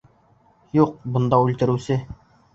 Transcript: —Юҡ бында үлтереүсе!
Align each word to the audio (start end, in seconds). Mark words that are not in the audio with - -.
—Юҡ 0.79 0.95
бында 1.19 1.41
үлтереүсе! 1.45 2.01